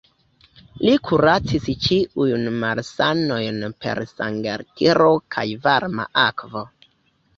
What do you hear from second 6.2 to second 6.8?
akvo.